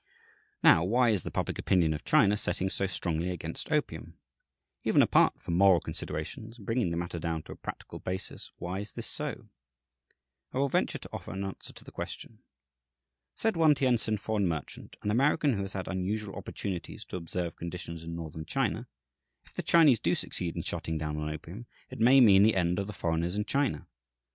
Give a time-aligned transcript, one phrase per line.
[0.63, 4.17] Now, why is the public opinion of China setting so strongly against opium?
[4.83, 8.93] Even apart from moral considerations, bringing the matter down to a "practical" basis, why is
[8.93, 9.47] this so?
[10.53, 12.39] I will venture to offer an answer to the question.
[13.35, 18.03] Said one Tientsin foreign merchant, an American who has had unusual opportunities to observe conditions
[18.03, 18.87] in Northern China:
[19.43, 22.79] "If the Chinese do succeed in shutting down on opium, it may mean the end
[22.79, 23.87] of the foreigners in China.